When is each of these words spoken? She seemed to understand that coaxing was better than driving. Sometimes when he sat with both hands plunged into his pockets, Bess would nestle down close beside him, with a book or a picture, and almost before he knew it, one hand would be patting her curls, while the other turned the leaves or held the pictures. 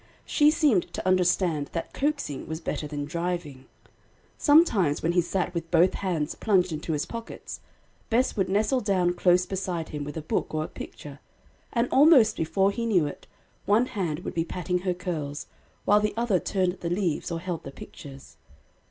She 0.25 0.49
seemed 0.49 0.91
to 0.93 1.07
understand 1.07 1.69
that 1.73 1.93
coaxing 1.93 2.47
was 2.47 2.59
better 2.59 2.87
than 2.87 3.05
driving. 3.05 3.67
Sometimes 4.35 5.03
when 5.03 5.11
he 5.11 5.21
sat 5.21 5.53
with 5.53 5.69
both 5.69 5.93
hands 5.93 6.33
plunged 6.33 6.71
into 6.71 6.93
his 6.93 7.05
pockets, 7.05 7.59
Bess 8.09 8.35
would 8.35 8.49
nestle 8.49 8.79
down 8.79 9.13
close 9.13 9.45
beside 9.45 9.89
him, 9.89 10.03
with 10.03 10.17
a 10.17 10.23
book 10.23 10.55
or 10.55 10.63
a 10.63 10.67
picture, 10.69 11.19
and 11.71 11.87
almost 11.91 12.35
before 12.35 12.71
he 12.71 12.87
knew 12.87 13.05
it, 13.05 13.27
one 13.67 13.85
hand 13.85 14.21
would 14.21 14.33
be 14.33 14.43
patting 14.43 14.79
her 14.79 14.95
curls, 14.95 15.45
while 15.85 15.99
the 15.99 16.15
other 16.17 16.39
turned 16.39 16.79
the 16.79 16.89
leaves 16.89 17.29
or 17.29 17.39
held 17.39 17.61
the 17.63 17.69
pictures. 17.69 18.37